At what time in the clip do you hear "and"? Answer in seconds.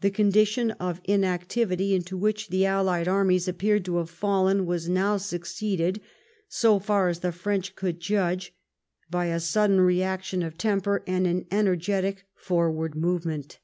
11.04-11.26